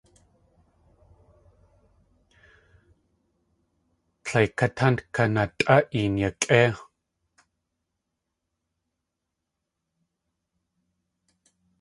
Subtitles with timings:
[4.23, 6.69] Tleikatánk kanatʼá een yakʼéi.